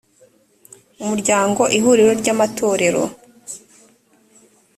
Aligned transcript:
umuryango 1.03 1.61
ihuriro 1.77 2.11
ry’amatorero 2.21 3.03